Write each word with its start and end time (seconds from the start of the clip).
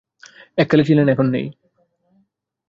এককালে 0.57 0.83
ছিলেন, 0.83 1.07
এখন 1.07 1.27
নেই। 1.31 1.45